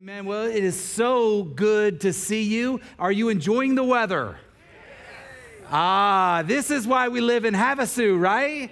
[0.00, 2.80] Man, well, it is so good to see you.
[3.00, 4.38] Are you enjoying the weather?
[5.72, 8.70] Ah, this is why we live in Havasu, right?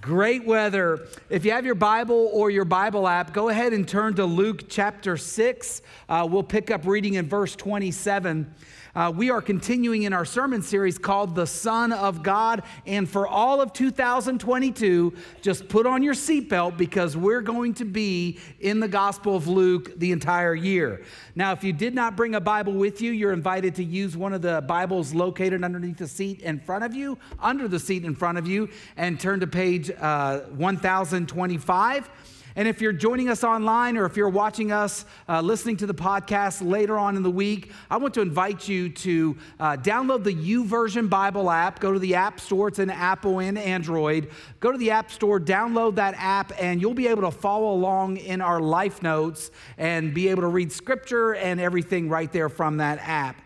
[0.00, 1.06] Great weather.
[1.30, 4.64] If you have your Bible or your Bible app, go ahead and turn to Luke
[4.68, 5.82] chapter 6.
[6.08, 8.52] Uh, we'll pick up reading in verse 27.
[8.98, 12.64] Uh, we are continuing in our sermon series called The Son of God.
[12.84, 18.40] And for all of 2022, just put on your seatbelt because we're going to be
[18.58, 21.04] in the Gospel of Luke the entire year.
[21.36, 24.32] Now, if you did not bring a Bible with you, you're invited to use one
[24.32, 28.16] of the Bibles located underneath the seat in front of you, under the seat in
[28.16, 32.10] front of you, and turn to page uh, 1025.
[32.58, 35.94] And if you're joining us online or if you're watching us, uh, listening to the
[35.94, 40.34] podcast later on in the week, I want to invite you to uh, download the
[40.34, 41.78] YouVersion Bible app.
[41.78, 44.30] Go to the App Store, it's in Apple and Android.
[44.58, 48.16] Go to the App Store, download that app, and you'll be able to follow along
[48.16, 52.78] in our life notes and be able to read scripture and everything right there from
[52.78, 53.40] that app.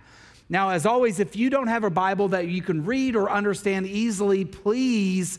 [0.48, 3.86] Now, as always, if you don't have a Bible that you can read or understand
[3.86, 5.38] easily, please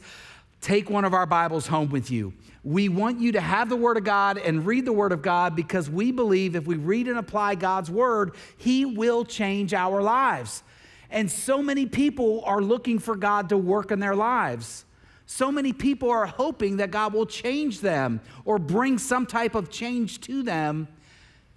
[0.63, 2.33] take one of our Bibles home with you.
[2.63, 5.57] We want you to have the Word of God and read the Word of God
[5.57, 10.63] because we believe if we read and apply God's Word, He will change our lives.
[11.09, 14.85] And so many people are looking for God to work in their lives.
[15.25, 19.69] So many people are hoping that God will change them or bring some type of
[19.69, 20.87] change to them.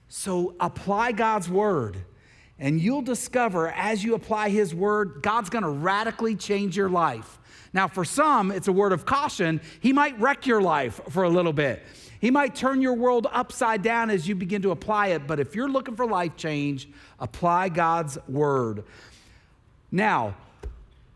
[0.09, 1.97] So apply God's Word.
[2.59, 7.39] And you'll discover as you apply His Word, God's gonna radically change your life.
[7.77, 9.61] Now, for some, it's a word of caution.
[9.81, 11.83] He might wreck your life for a little bit.
[12.23, 15.27] He might turn your world upside down as you begin to apply it.
[15.27, 16.89] But if you're looking for life change,
[17.21, 18.85] apply God's word.
[19.93, 20.37] Now,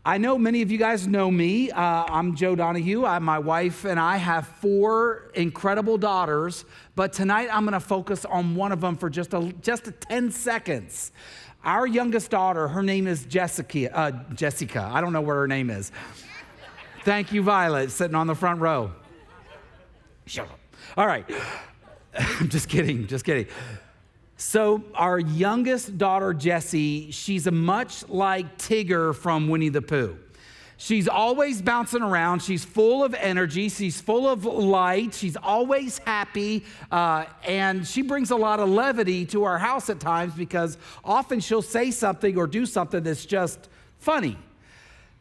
[0.05, 1.71] I know many of you guys know me.
[1.71, 3.05] Uh, I'm Joe Donahue.
[3.05, 6.63] I, my wife and I have four incredible daughters,
[6.95, 9.91] but tonight I'm going to focus on one of them for just a, just a
[9.93, 11.11] 10 seconds.
[11.63, 13.97] Our youngest daughter, her name is Jessica.
[13.97, 14.87] Uh, Jessica.
[14.93, 15.91] I don't know what her name is.
[17.03, 18.91] Thank you, Violet, sitting on the front row.
[20.27, 20.59] Shut up.
[20.95, 21.25] All right.
[22.17, 23.47] I'm just kidding, just kidding.
[24.37, 30.17] So, our youngest daughter, Jessie, she's a much like Tigger from Winnie the Pooh.
[30.77, 32.41] She's always bouncing around.
[32.41, 33.69] She's full of energy.
[33.69, 35.13] She's full of light.
[35.13, 36.65] She's always happy.
[36.91, 41.39] Uh, and she brings a lot of levity to our house at times because often
[41.39, 43.69] she'll say something or do something that's just
[43.99, 44.37] funny.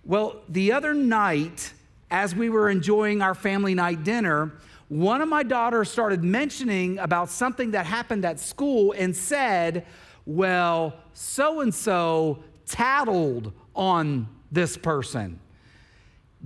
[0.05, 1.73] Well, the other night,
[2.11, 4.53] as we were enjoying our family night dinner,
[4.89, 9.87] one of my daughters started mentioning about something that happened at school and said,
[10.27, 15.39] Well, so and so tattled on this person.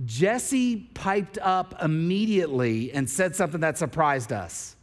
[0.03, 4.75] Jessie piped up immediately and said something that surprised us.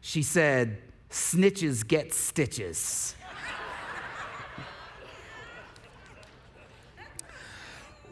[0.00, 3.14] She said, Snitches get stitches.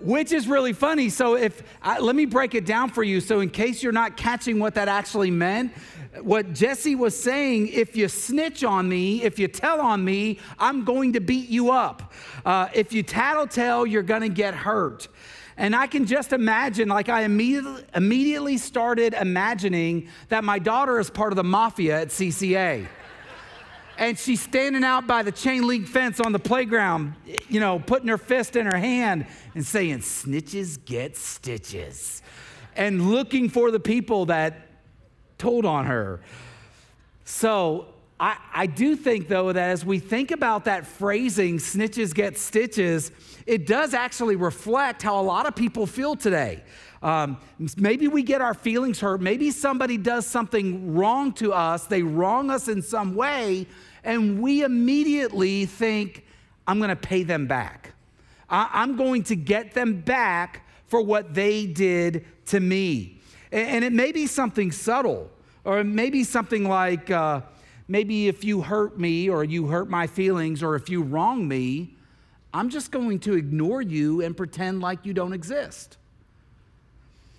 [0.05, 1.09] Which is really funny.
[1.09, 3.23] So, if uh, let me break it down for you.
[3.23, 5.73] So, in case you're not catching what that actually meant,
[6.21, 10.85] what Jessie was saying if you snitch on me, if you tell on me, I'm
[10.85, 12.13] going to beat you up.
[12.45, 15.09] Uh, if you tattletale, you're going to get hurt.
[15.57, 21.09] And I can just imagine, like, I immediately, immediately started imagining that my daughter is
[21.09, 22.87] part of the mafia at CCA
[23.99, 27.15] and she's standing out by the chain link fence on the playground,
[27.49, 32.23] you know, putting her fist in her hand and saying, Snitches get stitches,
[32.77, 34.69] and looking for the people that
[35.39, 36.21] told on her.
[37.25, 37.94] So
[38.25, 43.13] I, I do think, though, that as we think about that phrasing, snitches get stitches,
[43.45, 46.63] it does actually reflect how a lot of people feel today.
[47.03, 47.37] Um,
[47.77, 49.21] maybe we get our feelings hurt.
[49.21, 53.67] Maybe somebody does something wrong to us, they wrong us in some way,
[54.05, 56.25] and we immediately think,
[56.67, 57.93] I'm going to pay them back.
[58.49, 63.21] I- am going to get them back for what they did to me.
[63.53, 65.31] And, and it may be something subtle,
[65.63, 67.43] or it may be something like uh,
[67.89, 71.97] maybe if you hurt me, or you hurt my feelings, or if you wrong me,
[72.53, 75.97] I'm just going to ignore you and pretend like you don't exist.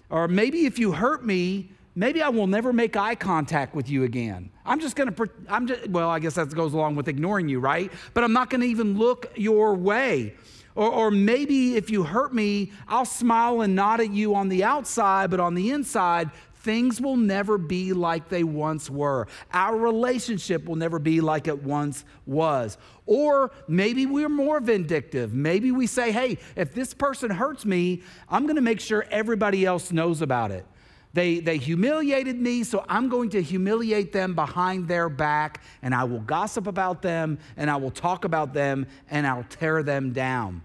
[0.10, 4.04] Or maybe if you hurt me, maybe I will never make eye contact with you
[4.04, 4.50] again.
[4.66, 7.60] I'm just going to, I'm just, well, I guess that goes along with ignoring you,
[7.60, 7.92] right?
[8.14, 10.36] But I'm not going to even look your way.
[10.76, 14.66] Or, or maybe if you hurt me, I'll smile and nod at you on the
[14.66, 16.30] outside, but on the inside,
[16.66, 19.28] things will never be like they once were.
[19.54, 22.80] Our relationship will never be like it once was.
[23.06, 25.32] Or maybe we're more vindictive.
[25.32, 29.64] Maybe we say, hey, if this person hurts me, I'm going to make sure everybody
[29.64, 30.66] else knows about it.
[31.14, 36.04] They, they humiliated me, so I'm going to humiliate them behind their back, and I
[36.04, 40.62] will gossip about them, and I will talk about them, and I'll tear them down.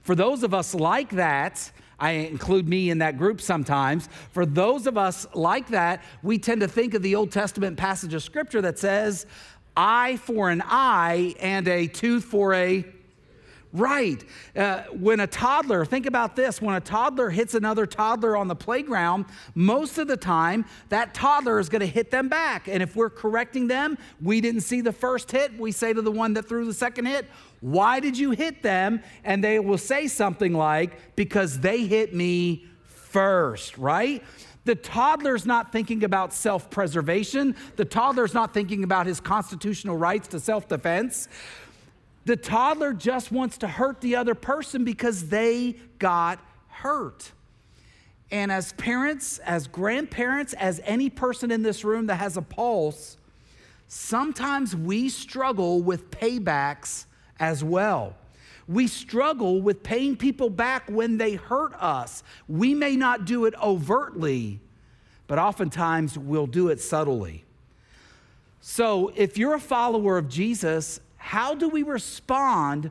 [0.00, 1.70] For those of us like that,
[2.02, 4.08] I include me in that group sometimes.
[4.32, 8.12] For those of us like that, we tend to think of the Old Testament passage
[8.12, 9.24] of scripture that says,
[9.76, 12.84] eye for an eye and a tooth for a
[13.72, 14.22] right.
[14.54, 18.54] Uh, when a toddler, think about this when a toddler hits another toddler on the
[18.54, 22.68] playground, most of the time that toddler is going to hit them back.
[22.68, 26.10] And if we're correcting them, we didn't see the first hit, we say to the
[26.10, 27.26] one that threw the second hit,
[27.60, 29.02] Why did you hit them?
[29.24, 34.22] And they will say something like, Because they hit me first, right?
[34.64, 37.56] The toddler's not thinking about self preservation.
[37.76, 41.28] The toddler's not thinking about his constitutional rights to self defense.
[42.24, 46.38] The toddler just wants to hurt the other person because they got
[46.68, 47.32] hurt.
[48.30, 53.16] And as parents, as grandparents, as any person in this room that has a pulse,
[53.88, 57.04] sometimes we struggle with paybacks
[57.38, 58.16] as well.
[58.68, 62.22] We struggle with paying people back when they hurt us.
[62.48, 64.60] We may not do it overtly,
[65.26, 67.44] but oftentimes we'll do it subtly.
[68.60, 72.90] So if you're a follower of Jesus how do we respond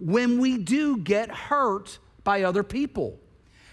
[0.00, 3.18] when we do get hurt by other people?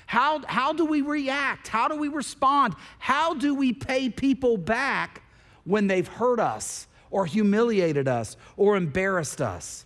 [0.05, 1.69] How, how do we react?
[1.69, 2.75] How do we respond?
[2.99, 5.23] How do we pay people back
[5.63, 9.85] when they've hurt us or humiliated us or embarrassed us?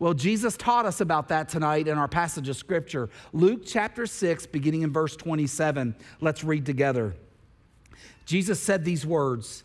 [0.00, 3.08] Well, Jesus taught us about that tonight in our passage of scripture.
[3.32, 5.94] Luke chapter 6, beginning in verse 27.
[6.20, 7.14] Let's read together.
[8.26, 9.62] Jesus said these words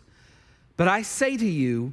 [0.76, 1.92] But I say to you,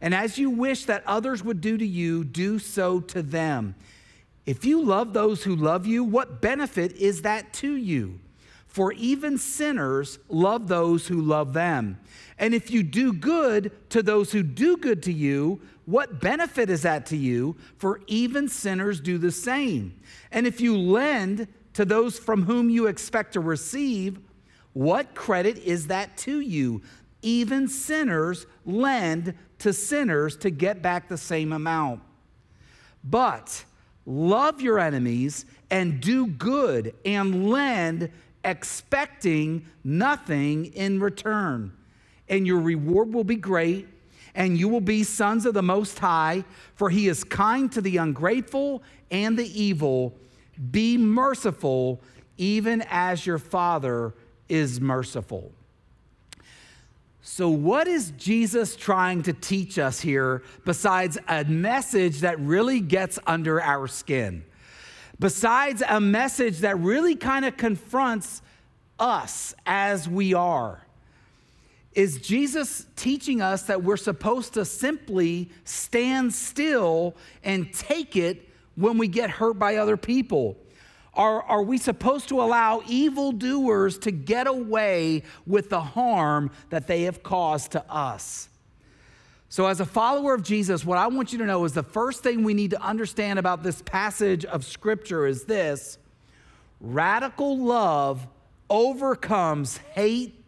[0.00, 3.74] And as you wish that others would do to you, do so to them.
[4.46, 8.18] If you love those who love you, what benefit is that to you?
[8.66, 11.98] For even sinners love those who love them.
[12.38, 16.82] And if you do good to those who do good to you, what benefit is
[16.82, 17.56] that to you?
[17.78, 20.00] For even sinners do the same.
[20.30, 24.20] And if you lend to those from whom you expect to receive,
[24.72, 26.82] what credit is that to you?
[27.22, 32.00] Even sinners lend to sinners to get back the same amount.
[33.04, 33.64] But
[34.06, 38.10] love your enemies and do good and lend,
[38.44, 41.72] expecting nothing in return.
[42.28, 43.88] And your reward will be great,
[44.34, 46.44] and you will be sons of the Most High,
[46.74, 50.14] for he is kind to the ungrateful and the evil.
[50.70, 52.00] Be merciful,
[52.36, 54.14] even as your Father
[54.48, 55.52] is merciful.
[57.22, 63.18] So, what is Jesus trying to teach us here besides a message that really gets
[63.26, 64.44] under our skin?
[65.18, 68.40] Besides a message that really kind of confronts
[68.98, 70.82] us as we are?
[71.92, 77.14] Is Jesus teaching us that we're supposed to simply stand still
[77.44, 80.56] and take it when we get hurt by other people?
[81.14, 87.02] Are, are we supposed to allow evildoers to get away with the harm that they
[87.02, 88.48] have caused to us?
[89.48, 92.22] So, as a follower of Jesus, what I want you to know is the first
[92.22, 95.98] thing we need to understand about this passage of Scripture is this
[96.80, 98.24] radical love
[98.70, 100.44] overcomes hate,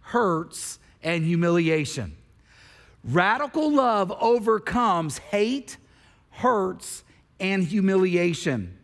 [0.00, 2.16] hurts, and humiliation.
[3.04, 5.76] Radical love overcomes hate,
[6.30, 7.04] hurts,
[7.38, 8.76] and humiliation.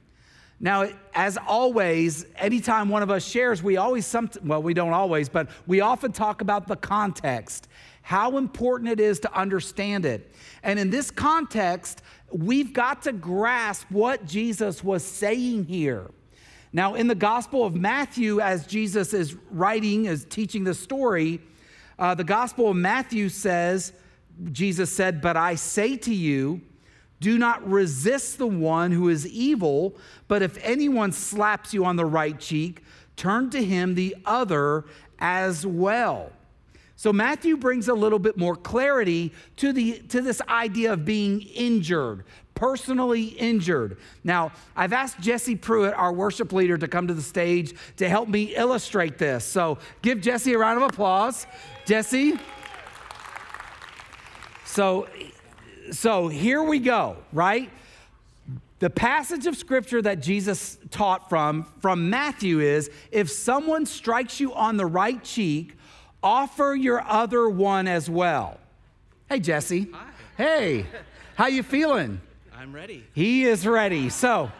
[0.62, 5.30] Now, as always, anytime one of us shares, we always, some, well, we don't always,
[5.30, 7.66] but we often talk about the context,
[8.02, 10.34] how important it is to understand it.
[10.62, 16.10] And in this context, we've got to grasp what Jesus was saying here.
[16.74, 21.40] Now, in the Gospel of Matthew, as Jesus is writing, is teaching the story,
[21.98, 23.94] uh, the Gospel of Matthew says,
[24.52, 26.60] Jesus said, But I say to you,
[27.20, 29.94] do not resist the one who is evil,
[30.26, 32.82] but if anyone slaps you on the right cheek,
[33.16, 34.86] turn to him the other
[35.18, 36.32] as well.
[36.96, 41.40] So Matthew brings a little bit more clarity to, the, to this idea of being
[41.40, 42.24] injured,
[42.54, 43.96] personally injured.
[44.22, 48.28] Now, I've asked Jesse Pruitt, our worship leader, to come to the stage to help
[48.28, 49.46] me illustrate this.
[49.46, 51.46] So give Jesse a round of applause.
[51.86, 52.38] Jesse.
[54.66, 55.08] So,
[55.90, 57.70] so here we go, right?
[58.80, 64.54] The passage of scripture that Jesus taught from, from Matthew is if someone strikes you
[64.54, 65.76] on the right cheek,
[66.22, 68.58] offer your other one as well.
[69.28, 69.88] Hey, Jesse.
[69.92, 70.06] Hi.
[70.36, 70.86] Hey,
[71.34, 72.20] how you feeling?
[72.54, 73.04] I'm ready.
[73.12, 74.08] He is ready.
[74.08, 74.50] So,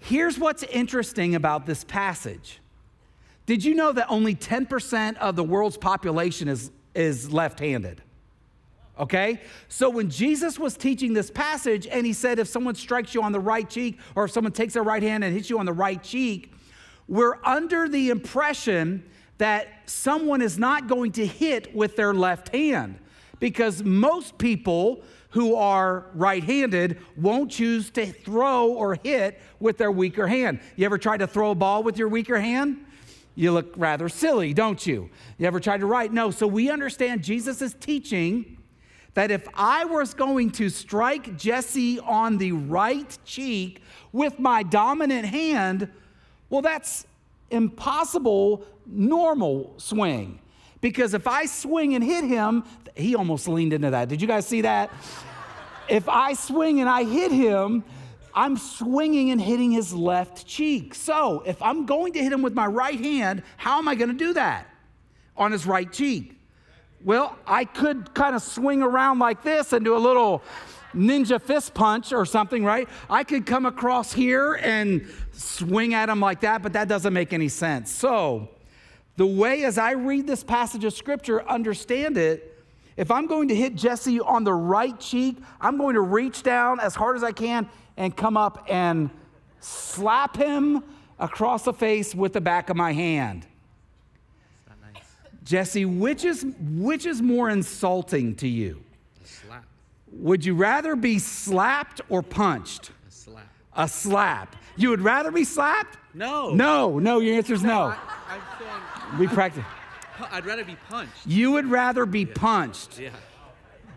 [0.00, 2.60] here's what's interesting about this passage.
[3.46, 8.02] Did you know that only 10% of the world's population is, is left handed?
[8.98, 9.40] Okay?
[9.68, 13.32] So when Jesus was teaching this passage and he said, if someone strikes you on
[13.32, 15.72] the right cheek or if someone takes their right hand and hits you on the
[15.72, 16.52] right cheek,
[17.08, 19.04] we're under the impression
[19.38, 22.98] that someone is not going to hit with their left hand
[23.40, 29.90] because most people who are right handed won't choose to throw or hit with their
[29.90, 30.60] weaker hand.
[30.76, 32.86] You ever tried to throw a ball with your weaker hand?
[33.34, 35.10] You look rather silly, don't you?
[35.38, 36.12] You ever tried to write?
[36.12, 36.30] No.
[36.30, 38.58] So we understand Jesus is teaching
[39.14, 45.24] that if I was going to strike Jesse on the right cheek with my dominant
[45.24, 45.88] hand,
[46.50, 47.06] well, that's
[47.50, 50.40] impossible normal swing.
[50.80, 54.08] Because if I swing and hit him, he almost leaned into that.
[54.08, 54.90] Did you guys see that?
[55.88, 57.84] if I swing and I hit him,
[58.34, 60.94] I'm swinging and hitting his left cheek.
[60.94, 64.10] So if I'm going to hit him with my right hand, how am I going
[64.10, 64.66] to do that?
[65.36, 66.38] On his right cheek.
[67.04, 70.42] Well, I could kind of swing around like this and do a little
[70.94, 72.88] ninja fist punch or something, right?
[73.10, 77.34] I could come across here and swing at him like that, but that doesn't make
[77.34, 77.90] any sense.
[77.92, 78.48] So,
[79.16, 82.64] the way as I read this passage of scripture, understand it,
[82.96, 86.80] if I'm going to hit Jesse on the right cheek, I'm going to reach down
[86.80, 89.10] as hard as I can and come up and
[89.60, 90.82] slap him
[91.18, 93.46] across the face with the back of my hand.
[95.44, 98.82] Jesse, which is, which is more insulting to you?
[99.22, 99.64] A slap.
[100.10, 102.90] Would you rather be slapped or punched?
[103.06, 103.46] A slap.
[103.74, 104.56] A slap.
[104.76, 105.98] You would rather be slapped?
[106.14, 106.54] No.
[106.54, 107.82] No, no, your answer is no.
[107.82, 107.98] I,
[108.28, 109.64] I'm saying We practice.
[110.30, 111.26] I'd rather be punched.
[111.26, 112.98] You would rather be punched.
[112.98, 113.10] Yeah.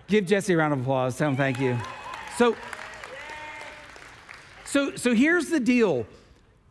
[0.08, 1.18] Give Jesse a round of applause.
[1.18, 1.78] Tell him thank you.
[2.38, 2.56] So,
[4.66, 6.06] so, so here's the deal.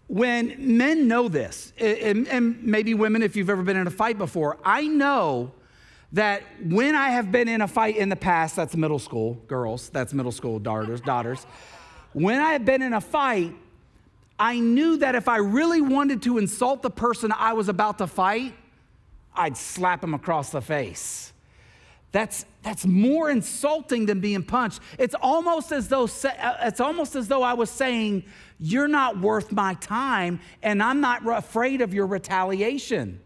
[0.08, 4.58] When men know this, and, maybe women, if you've ever been in a fight before,
[4.64, 5.52] I know
[6.12, 9.88] that when I have been in a fight in the past, that's middle school girls,
[9.90, 11.44] that's middle school daughters, daughters.
[12.12, 13.52] When I have been in a fight,
[14.38, 18.06] I knew that if I really wanted to insult the person I was about to
[18.06, 18.54] fight,
[19.34, 21.32] I'd slap him across the face.
[22.16, 24.80] That's, that's more insulting than being punched.
[24.98, 28.24] It's almost as though uh, it's almost as though I was saying,
[28.58, 33.20] "You're not worth my time, and I'm not afraid of your retaliation.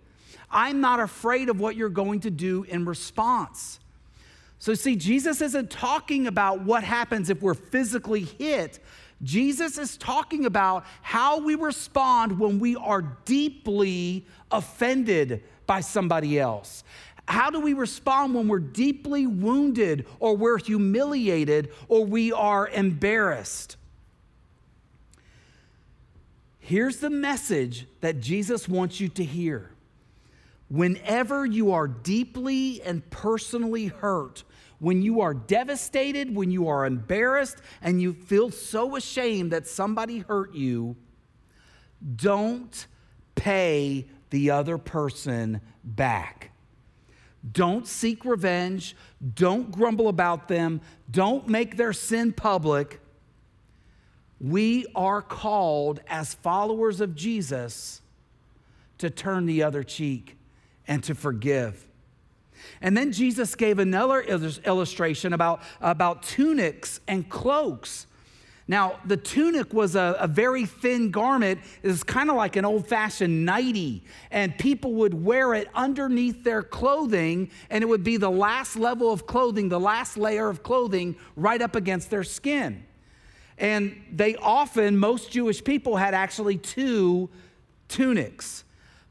[0.51, 3.79] I'm not afraid of what you're going to do in response."
[4.59, 8.81] So, see, Jesus isn't talking about what happens if we're physically hit.
[9.23, 16.83] Jesus is talking about how we respond when we are deeply offended by somebody else.
[17.31, 23.77] How do we respond when we're deeply wounded or we're humiliated or we are embarrassed?
[26.59, 29.71] Here's the message that Jesus wants you to hear.
[30.69, 34.43] Whenever you are deeply and personally hurt,
[34.81, 40.19] when you are devastated, when you are embarrassed, and you feel so ashamed that somebody
[40.19, 40.97] hurt you,
[42.17, 42.89] don't
[43.37, 46.51] pay the other person back.
[47.53, 48.97] Don't seek revenge.
[49.35, 50.81] Don't grumble about them.
[51.11, 53.01] Don't make their sin public.
[54.41, 58.01] We are called as followers of Jesus
[58.99, 60.37] to turn the other cheek
[60.87, 61.87] and to forgive.
[62.83, 68.07] And then Jesus gave another illustration about, about tunics and cloaks.
[68.71, 71.59] Now, the tunic was a, a very thin garment.
[71.83, 76.45] It was kind of like an old fashioned nightie, and people would wear it underneath
[76.45, 80.62] their clothing, and it would be the last level of clothing, the last layer of
[80.62, 82.85] clothing right up against their skin.
[83.59, 87.29] And they often, most Jewish people had actually two
[87.89, 88.62] tunics.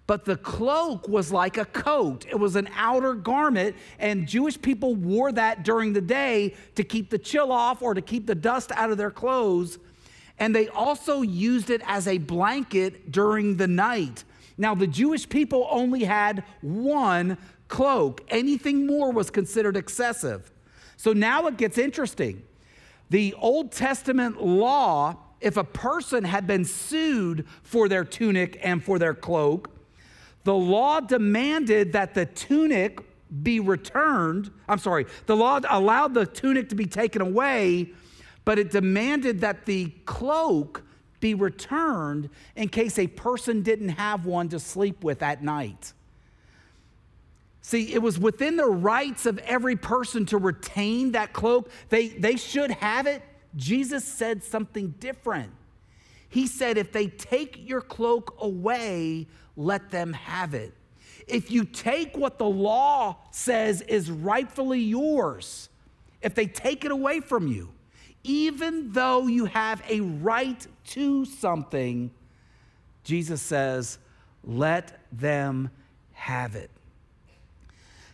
[0.10, 4.96] But the cloak was like a coat, it was an outer garment, and Jewish people
[4.96, 8.72] wore that during the day to keep the chill off or to keep the dust
[8.72, 9.78] out of their clothes.
[10.40, 14.24] And they also used it as a blanket during the night.
[14.58, 17.38] Now, the Jewish people only had one
[17.68, 20.52] cloak, anything more was considered excessive.
[20.98, 22.42] So now it gets interesting.
[23.12, 28.98] The Old Testament law, if a person had been sued for their tunic and for
[28.98, 29.76] their cloak,
[30.44, 33.00] the law demanded that the tunic
[33.44, 34.52] be returned.
[34.68, 37.92] I'm sorry, the law allowed the tunic to be taken away,
[38.46, 40.84] but it demanded that the cloak
[41.20, 45.94] be returned in case a person didn't have one to sleep with at night.
[47.62, 51.70] See, it was within the rights of every person to retain that cloak.
[51.90, 53.22] They, they should have it.
[53.56, 55.52] Jesus said something different.
[56.30, 60.74] He said, if they take your cloak away, let them have it.
[61.28, 65.70] If you take what the law says is rightfully yours,
[66.22, 67.70] if they take it away from you,
[68.24, 72.12] even though you have a right to something,
[73.04, 73.98] Jesus says,
[74.44, 75.70] let them
[76.14, 76.70] have it.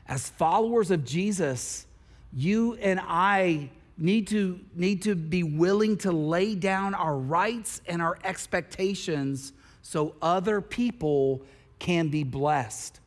[0.07, 1.87] As followers of Jesus,
[2.31, 8.01] you and I need to, need to be willing to lay down our rights and
[8.01, 11.41] our expectations so other people
[11.79, 12.99] can be blessed.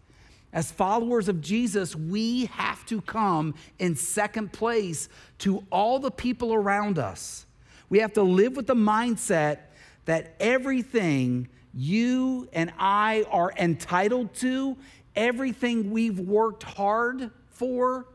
[0.52, 6.54] As followers of Jesus, we have to come in second place to all the people
[6.54, 7.44] around us.
[7.90, 9.58] We have to live with the mindset
[10.06, 14.76] that everything you and I are entitled to,
[15.14, 18.06] everything we've worked hard for,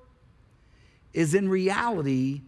[1.13, 2.41] is in reality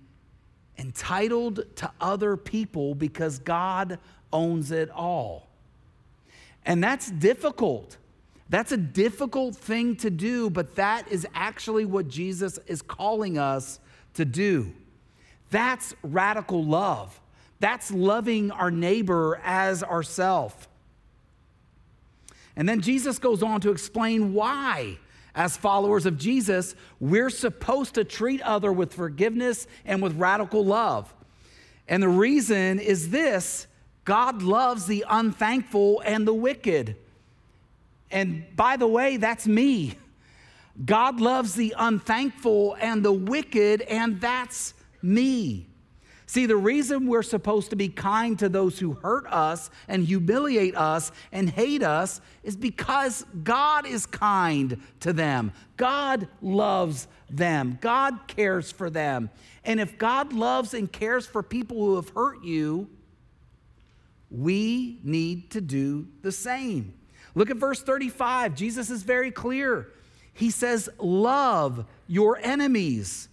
[0.77, 3.99] entitled to other people because God
[4.33, 5.47] owns it all.
[6.65, 7.97] And that's difficult.
[8.49, 13.79] That's a difficult thing to do, but that is actually what Jesus is calling us
[14.15, 14.71] to do.
[15.49, 17.19] That's radical love.
[17.59, 20.67] That's loving our neighbor as ourself.
[22.55, 24.97] And then Jesus goes on to explain why,
[25.35, 31.13] as followers of Jesus, we're supposed to treat other with forgiveness and with radical love.
[31.87, 33.67] And the reason is this
[34.05, 36.95] God loves the unthankful and the wicked.
[38.11, 39.97] And by the way, that's me.
[40.83, 45.67] God loves the unthankful and the wicked, and that's me.
[46.35, 50.75] See, the reason we're supposed to be kind to those who hurt us and humiliate
[50.75, 55.53] us and hate us is because God is kind to them.
[55.77, 57.77] God loves them.
[57.79, 59.29] God cares for them.
[59.63, 62.89] And if God loves and cares for people who have hurt you,
[64.29, 66.95] we need to do the same.
[67.33, 68.55] Look at verse 35.
[68.55, 69.87] Jesus is very clear.
[70.33, 73.29] He says, Love your enemies.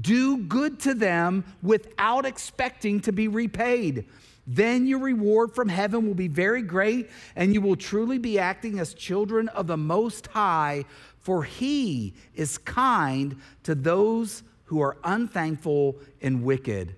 [0.00, 4.06] Do good to them without expecting to be repaid.
[4.46, 8.78] Then your reward from heaven will be very great, and you will truly be acting
[8.78, 10.84] as children of the Most High,
[11.18, 16.96] for He is kind to those who are unthankful and wicked.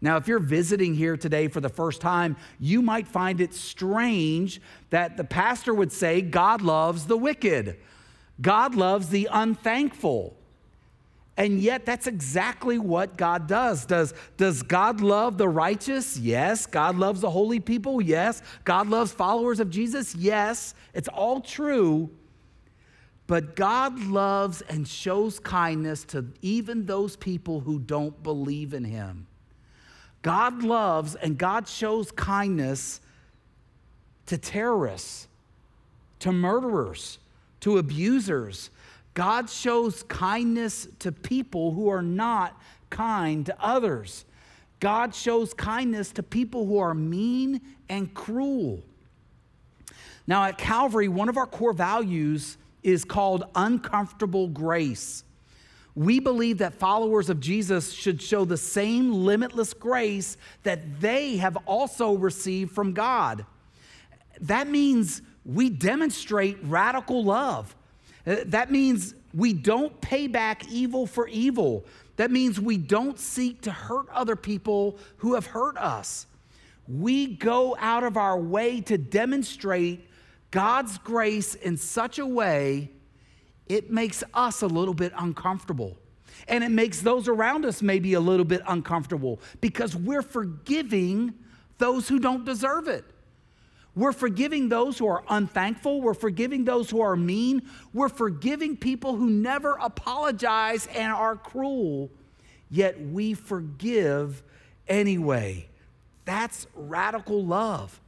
[0.00, 4.60] Now, if you're visiting here today for the first time, you might find it strange
[4.90, 7.76] that the pastor would say, God loves the wicked,
[8.40, 10.36] God loves the unthankful.
[11.36, 13.86] And yet, that's exactly what God does.
[13.86, 16.18] Does, does God love the righteous?
[16.18, 16.66] Yes.
[16.66, 18.02] God loves the holy people?
[18.02, 18.42] Yes.
[18.64, 20.14] God loves followers of Jesus?
[20.14, 20.74] Yes.
[20.92, 22.10] It's all true.
[23.26, 29.26] But God loves and shows kindness to even those people who don't believe in Him.
[30.20, 33.00] God loves and God shows kindness
[34.26, 35.28] to terrorists,
[36.20, 37.18] to murderers,
[37.60, 38.70] to abusers.
[39.14, 44.24] God shows kindness to people who are not kind to others.
[44.80, 48.82] God shows kindness to people who are mean and cruel.
[50.26, 55.24] Now, at Calvary, one of our core values is called uncomfortable grace.
[55.94, 61.56] We believe that followers of Jesus should show the same limitless grace that they have
[61.66, 63.44] also received from God.
[64.40, 67.76] That means we demonstrate radical love.
[68.26, 71.84] Uh, that means we don't pay back evil for evil.
[72.16, 76.26] That means we don't seek to hurt other people who have hurt us.
[76.86, 80.08] We go out of our way to demonstrate
[80.50, 82.90] God's grace in such a way
[83.66, 85.96] it makes us a little bit uncomfortable.
[86.48, 91.34] And it makes those around us maybe a little bit uncomfortable because we're forgiving
[91.78, 93.04] those who don't deserve it.
[93.94, 96.00] We're forgiving those who are unthankful.
[96.00, 97.62] We're forgiving those who are mean.
[97.92, 102.10] We're forgiving people who never apologize and are cruel,
[102.70, 104.42] yet we forgive
[104.88, 105.68] anyway.
[106.24, 108.00] That's radical love.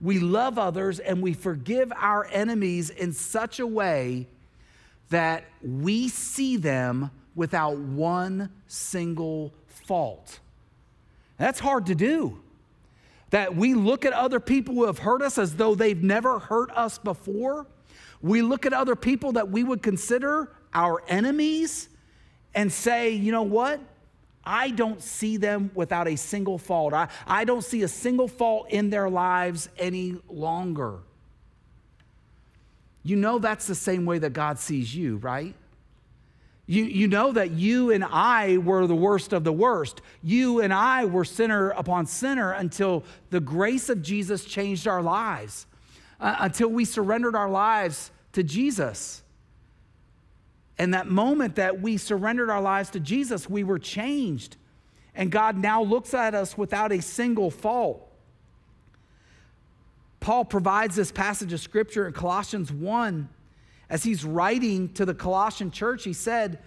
[0.00, 4.28] we love others and we forgive our enemies in such a way
[5.10, 10.40] that we see them without one single fault.
[11.36, 12.40] That's hard to do.
[13.30, 16.70] That we look at other people who have hurt us as though they've never hurt
[16.70, 17.66] us before.
[18.22, 21.88] We look at other people that we would consider our enemies
[22.54, 23.80] and say, you know what?
[24.44, 26.94] I don't see them without a single fault.
[26.94, 31.00] I, I don't see a single fault in their lives any longer.
[33.02, 35.54] You know that's the same way that God sees you, right?
[36.70, 40.02] You, you know that you and I were the worst of the worst.
[40.22, 45.66] You and I were sinner upon sinner until the grace of Jesus changed our lives,
[46.20, 49.22] uh, until we surrendered our lives to Jesus.
[50.76, 54.58] And that moment that we surrendered our lives to Jesus, we were changed.
[55.14, 58.06] And God now looks at us without a single fault.
[60.20, 63.30] Paul provides this passage of scripture in Colossians 1.
[63.90, 66.58] As he's writing to the Colossian church, he said,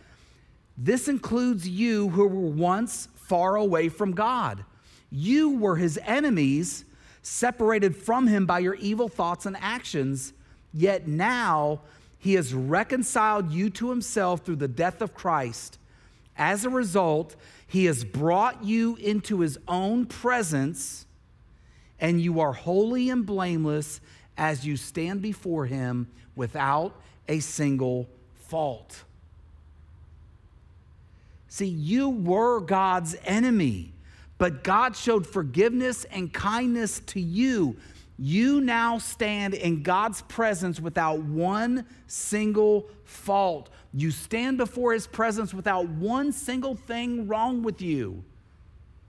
[0.77, 4.65] This includes you who were once far away from God.
[5.12, 6.86] You were his enemies,
[7.21, 10.34] separated from him by your evil thoughts and actions,
[10.73, 11.81] yet now
[12.17, 15.77] he has reconciled you to himself through the death of Christ.
[16.38, 17.36] As a result,
[17.67, 21.05] he has brought you into his own presence,
[21.99, 24.01] and you are holy and blameless
[24.38, 26.99] as you stand before him without
[27.32, 29.04] a single fault.
[31.48, 33.94] See, you were God's enemy,
[34.38, 37.78] but God showed forgiveness and kindness to you
[38.24, 43.72] you now stand in God's presence without one single fault.
[43.96, 48.24] You stand before his presence without one single thing wrong with you.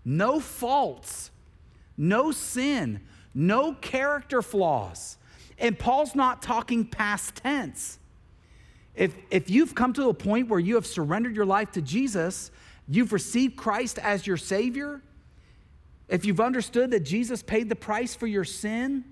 [0.02, 1.30] No faults,
[1.98, 3.02] no sin,
[3.34, 5.18] no character flaws.
[5.58, 7.98] And Paul's not talking past tense.
[8.94, 12.50] If, if you've come to a point where you have surrendered your life to Jesus,
[12.88, 15.00] you've received Christ as your Savior,
[16.08, 19.04] if you've understood that Jesus paid the price for your sin,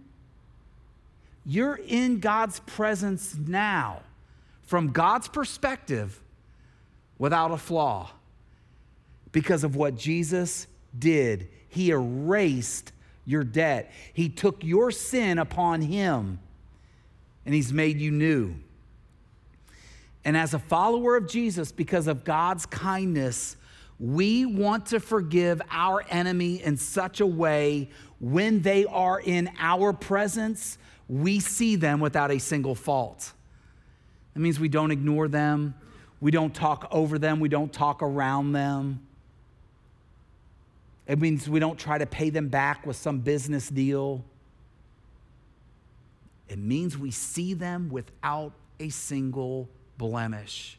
[1.46, 4.02] you're in God's presence now
[4.62, 6.20] from God's perspective
[7.18, 8.10] without a flaw
[9.32, 10.66] because of what Jesus
[10.96, 11.48] did.
[11.68, 12.92] He erased
[13.24, 16.38] your debt, He took your sin upon Him,
[17.46, 18.54] and He's made you new.
[20.24, 23.56] And as a follower of Jesus, because of God's kindness,
[23.98, 29.92] we want to forgive our enemy in such a way when they are in our
[29.92, 30.78] presence,
[31.08, 33.32] we see them without a single fault.
[34.34, 35.74] That means we don't ignore them,
[36.20, 39.06] we don't talk over them, we don't talk around them.
[41.06, 44.24] It means we don't try to pay them back with some business deal.
[46.48, 49.68] It means we see them without a single
[50.00, 50.78] blemish.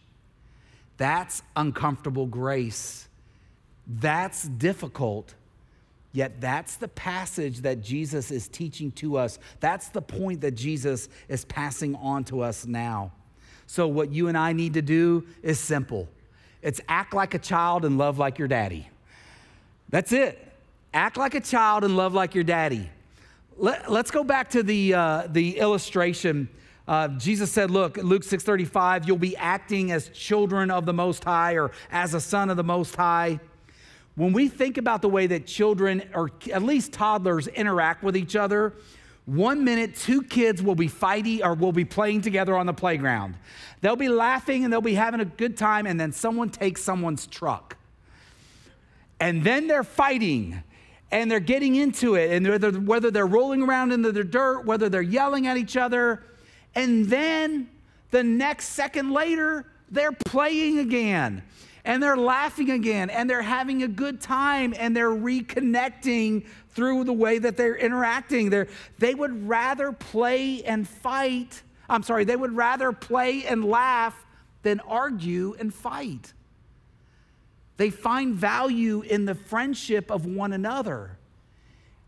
[0.98, 3.08] That's uncomfortable grace.
[3.88, 5.36] That's difficult.
[6.12, 9.38] Yet that's the passage that Jesus is teaching to us.
[9.60, 13.12] That's the point that Jesus is passing on to us now.
[13.68, 16.10] So, what you and I need to do is simple
[16.64, 18.90] it's act like a child and love like your daddy.
[19.90, 20.48] That's it.
[20.94, 22.90] Act like a child and love like your daddy.
[23.58, 26.50] Let, us go back to the, uh, the illustration.
[26.88, 31.54] Uh, Jesus said, look, Luke 6:35, you'll be acting as children of the Most High
[31.54, 33.40] or as a son of the Most High
[34.16, 38.36] when we think about the way that children, or at least toddlers, interact with each
[38.36, 38.74] other,
[39.26, 43.36] one minute, two kids will be fighting or will be playing together on the playground.
[43.80, 47.28] They'll be laughing and they'll be having a good time, and then someone takes someone's
[47.28, 47.78] truck.
[49.20, 50.64] And then they're fighting
[51.12, 55.02] and they're getting into it, and whether they're rolling around in the dirt, whether they're
[55.02, 56.24] yelling at each other,
[56.76, 57.70] and then
[58.12, 61.44] the next second later, they're playing again
[61.84, 67.14] and they're laughing again and they're having a good time and they're reconnecting through the
[67.14, 68.50] way that they're interacting.
[68.50, 68.68] They're,
[69.00, 71.62] they would rather play and fight.
[71.90, 74.26] I'm sorry, they would rather play and laugh
[74.64, 76.34] than argue and fight.
[77.78, 81.18] They find value in the friendship of one another.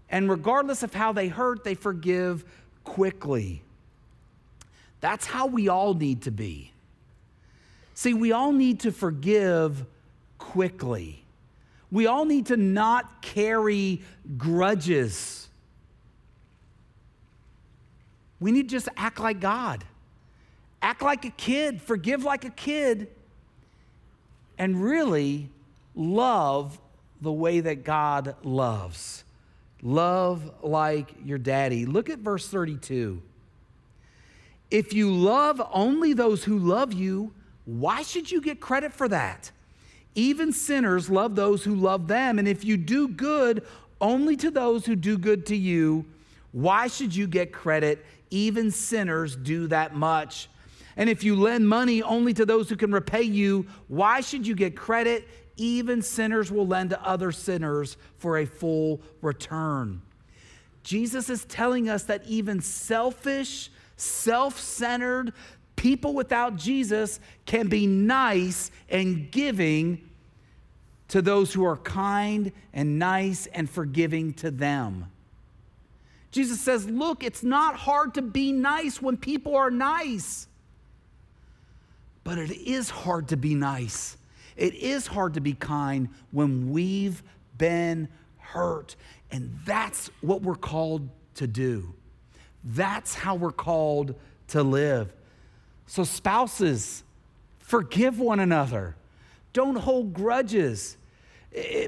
[0.10, 2.45] And regardless of how they hurt, they forgive
[2.84, 3.63] quickly.
[5.04, 6.72] That's how we all need to be.
[7.94, 9.86] See, we all need to forgive
[10.38, 11.26] quickly.
[11.92, 14.02] We all need to not carry
[14.38, 15.50] grudges.
[18.39, 19.84] We need to just act like God.
[20.82, 23.10] Act like a kid, forgive like a kid,
[24.58, 25.50] and really
[25.96, 26.80] love
[27.20, 29.26] the way that God loves.
[29.82, 31.86] Love like your daddy.
[31.86, 33.22] Look at verse 32.
[34.74, 37.32] If you love only those who love you,
[37.64, 39.52] why should you get credit for that?
[40.16, 42.40] Even sinners love those who love them.
[42.40, 43.66] And if you do good
[44.02, 46.06] only to those who do good to you,
[46.52, 48.06] why should you get credit?
[48.32, 50.50] Even sinners do that much.
[50.98, 54.56] And if you lend money only to those who can repay you, why should you
[54.56, 55.26] get credit?
[55.58, 60.02] even sinners will lend to other sinners for a full return.
[60.84, 65.34] Jesus is telling us that even selfish, self centered
[65.76, 70.10] people without Jesus can be nice and giving
[71.10, 75.12] to those who are kind and nice and forgiving to them.
[76.32, 80.48] Jesus says, Look, it's not hard to be nice when people are nice,
[82.24, 84.18] but it is hard to be nice
[84.56, 87.24] it is hard to be kind when we've
[87.58, 88.96] been hurt.
[89.32, 91.94] And that's what we're called to do.
[92.63, 94.15] That's how we're called
[94.49, 95.13] to live.
[95.86, 97.04] So, spouses,
[97.60, 98.95] forgive one another.
[99.52, 100.97] Don't hold grudges.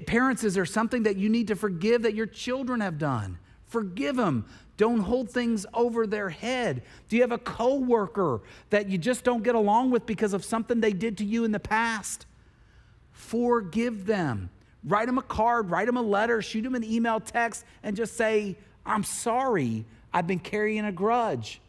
[0.06, 3.40] Parents, is there something that you need to forgive that your children have done?
[3.68, 4.46] Forgive them.
[4.78, 6.84] Don't hold things over their head.
[7.08, 10.82] Do you have a coworker that you just don't get along with because of something
[10.82, 12.26] they did to you in the past?
[13.16, 14.50] forgive them.
[14.84, 18.16] Write them a card, write them a letter, shoot them an email, text, and just
[18.16, 19.86] say, I'm sorry,
[20.16, 21.60] I've been carrying a grudge.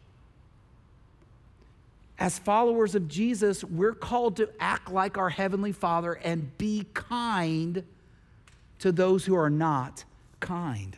[2.17, 7.83] As followers of Jesus, we're called to act like our Heavenly Father and be kind
[8.79, 10.05] to those who are not
[10.39, 10.97] kind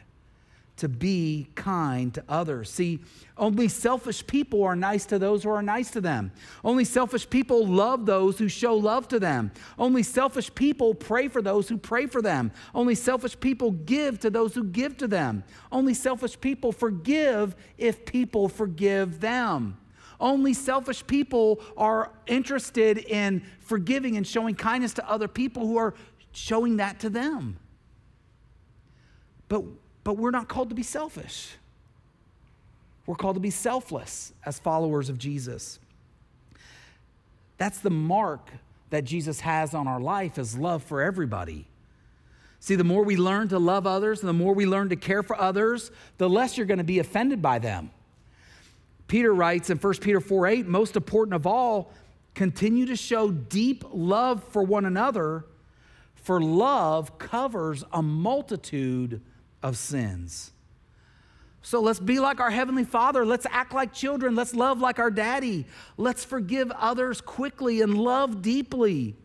[0.80, 2.70] to be kind to others.
[2.70, 3.00] See,
[3.38, 6.32] only selfish people are nice to those who are nice to them.
[6.64, 9.52] Only selfish people love those who show love to them.
[9.78, 12.52] Only selfish people pray for those who pray for them.
[12.74, 15.44] Only selfish people give to those who give to them.
[15.72, 19.78] Only selfish people forgive if people forgive them.
[20.20, 25.94] Only selfish people are interested in forgiving and showing kindness to other people who are
[26.32, 27.58] showing that to them.
[29.48, 29.64] But
[30.10, 31.52] but we're not called to be selfish.
[33.06, 35.78] We're called to be selfless as followers of Jesus.
[37.60, 38.50] That's the mark
[38.90, 41.68] that Jesus has on our life is love for everybody.
[42.60, 45.22] See, the more we learn to love others, and the more we learn to care
[45.22, 47.92] for others, the less you're going to be offended by them.
[49.08, 51.94] Peter writes in 1 Peter 4 8, most important of all,
[52.34, 55.46] continue to show deep love for one another,
[56.16, 59.22] for love covers a multitude
[59.62, 60.52] of sins.
[61.62, 63.26] So let's be like our Heavenly Father.
[63.26, 64.36] Let's act like children.
[64.36, 65.66] Let's love like our daddy.
[65.98, 69.16] Let's forgive others quickly and love deeply.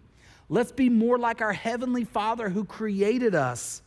[0.48, 3.82] Let's be more like our Heavenly Father who created us.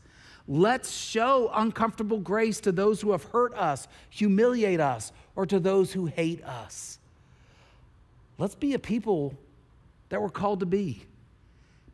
[0.47, 5.91] Let's show uncomfortable grace to those who have hurt us, humiliate us, or to those
[5.91, 6.99] who hate us.
[8.37, 9.33] Let's be a people
[10.09, 11.03] that we're called to be.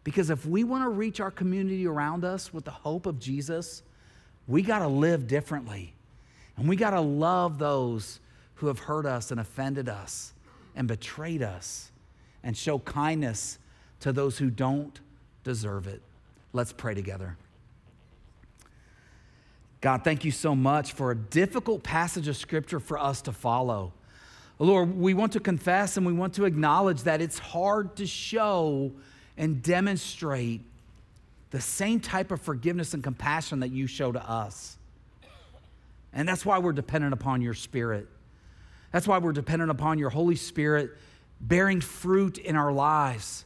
[0.04, 3.82] Because if we want to reach our community around us with the hope of Jesus,
[4.48, 5.94] we got to live differently.
[6.58, 8.20] And we got to love those
[8.56, 10.34] who have hurt us and offended us
[10.76, 11.92] and betrayed us
[12.44, 13.58] and show kindness
[14.02, 15.00] to those who don't
[15.44, 16.02] deserve it.
[16.52, 17.38] Let's pray together.
[19.82, 23.94] God, thank you so much for a difficult passage of scripture for us to follow.
[24.60, 28.94] Lord, we want to confess and we want to acknowledge that it's hard to show
[29.38, 30.62] and demonstrate
[31.54, 34.76] the same type of forgiveness and compassion that you show to us.
[36.12, 38.08] And that's why we're dependent upon your Spirit.
[38.92, 40.90] That's why we're dependent upon your Holy Spirit
[41.40, 43.46] bearing fruit in our lives.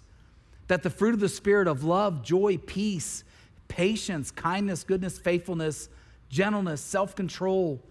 [0.70, 3.26] That the fruit of the Spirit of love, joy, peace,
[3.68, 5.90] patience, kindness, goodness, faithfulness,
[6.30, 7.84] gentleness, self control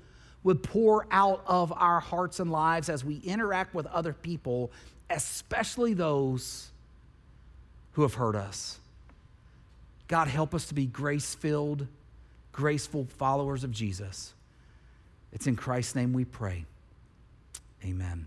[0.45, 4.73] would pour out of our hearts and lives as we interact with other people,
[5.11, 6.71] especially those
[7.93, 8.79] who have hurt us.
[10.09, 11.87] God, help us to be grace filled,
[12.53, 14.35] graceful followers of Jesus.
[15.33, 16.65] It's in Christ's name we pray.
[17.85, 18.27] Amen.